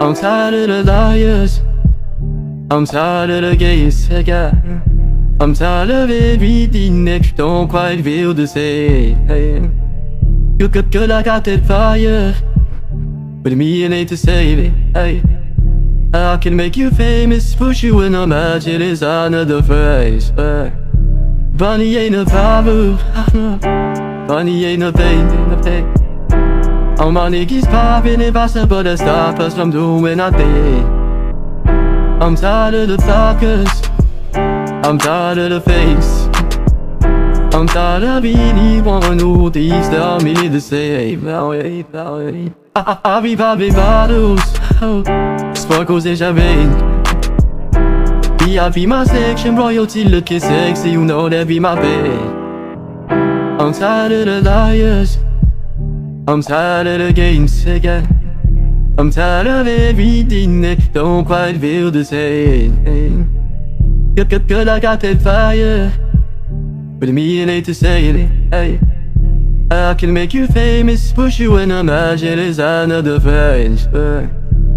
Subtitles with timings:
[0.00, 1.60] I'm tired of the liars.
[2.70, 5.36] I'm tired of the gays again.
[5.40, 9.14] I'm tired of everything that you don't quite feel to say.
[9.26, 9.68] Hey.
[10.58, 12.34] You could good, I got that fire.
[13.42, 14.72] But me, it ain't to save it.
[16.14, 20.30] I can make you famous, push you in a match, it is another phrase.
[20.36, 20.72] Hey.
[21.58, 22.96] Bunny ain't a babu.
[24.28, 25.84] Bunny ain't a pain in the pain.
[27.00, 30.84] All my niggas popping it possible to stop us from doing our thing.
[32.22, 33.68] I'm tired of the talkers.
[34.86, 36.28] I'm tired of the face.
[37.52, 42.54] I'm tired of anyone who thinks tell me to say, Valley, Valley.
[42.76, 44.42] I be popping bottles.
[44.80, 45.02] Oh,
[45.54, 46.97] sparkles and champagne.
[48.48, 52.18] VIP my section, royalty looking sexy, you know that be my bed.
[53.60, 55.18] I'm tired of the liars.
[56.26, 58.06] I'm tired of the games again.
[58.96, 62.84] I'm tired of everything that don't quite feel the same.
[64.14, 65.92] Good, good, good, I got that fire.
[66.98, 68.30] But me, it ain't to say it.
[68.50, 68.80] Hey.
[69.70, 73.86] I can make you famous, push you in a magic is another phase.
[73.88, 74.26] Uh,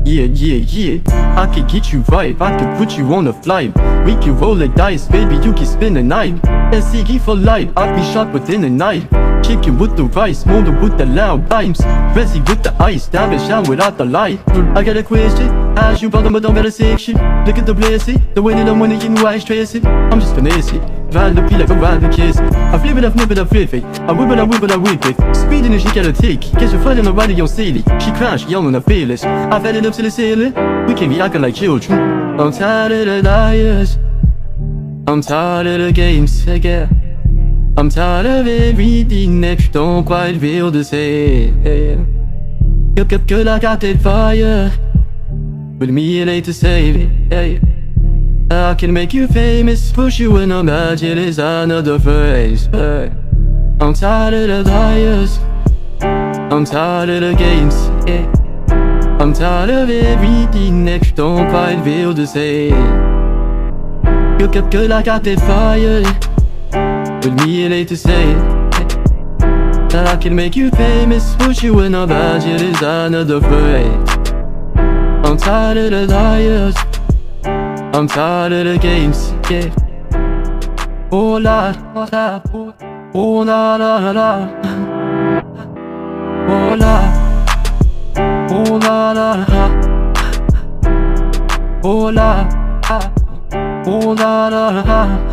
[0.03, 1.01] yeah, yeah, yeah.
[1.39, 3.73] I can get you right, I can put you on a flight.
[4.05, 6.33] We can roll the dice, baby, you can spin the night.
[6.45, 9.07] And SCG for life, I'll be shot within the night.
[9.51, 11.79] Chicken with the rice, molded with the loud rhymes.
[12.15, 14.39] Resi with the ice, it, shine without the light.
[14.77, 17.15] I got a question, as you bottom but don't better section.
[17.45, 19.83] Look at the blessing, the way that I'm winning, you I stress it.
[19.83, 20.79] I'm just finesse it,
[21.13, 22.37] ride the like a ride the kiss.
[22.37, 23.83] I flip it, I flip it, I flip it.
[23.83, 25.35] I whip it, I whip it, I whip it.
[25.35, 26.39] Speeding and she got a tick.
[26.39, 27.83] Catch Guess you're fighting already, you're silly.
[27.99, 29.21] She crash, yelling, I feel it.
[29.25, 30.53] I've had it up to the ceiling.
[30.87, 32.39] We can't be acting like children.
[32.39, 33.97] I'm tired of the liars.
[35.07, 37.00] I'm tired of the games again.
[37.77, 41.51] I'm tired of everything that you don't quite feel to say.
[42.93, 44.71] Good, good, good, I got that fire.
[45.79, 47.09] With me, it to save it.
[47.33, 47.61] Hey.
[48.51, 52.65] I can make you famous, push you in a magic is another phrase.
[52.65, 53.11] Hey.
[53.79, 55.39] I'm tired of the liars.
[56.01, 57.75] I'm tired of the games.
[58.05, 58.29] Yeah.
[59.19, 62.69] I'm tired of everything that you don't quite feel to say.
[64.37, 66.30] Good, good, good, I got that fire.
[67.29, 71.35] Me it ain't to say it That I can make you famous.
[71.35, 74.09] Push you in a budget is another phrase.
[75.23, 76.75] I'm tired of the liars.
[77.95, 79.69] I'm tired of the games, yeah.
[81.11, 81.71] Oh la,
[82.11, 82.41] la,
[83.13, 84.49] oh la la la
[86.49, 86.95] Oh la,
[88.49, 89.63] oh la la la.
[91.83, 92.49] Oh la,
[93.85, 95.31] oh la la la